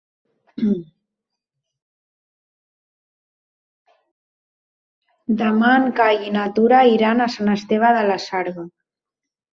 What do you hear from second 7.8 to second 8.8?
de la Sarga.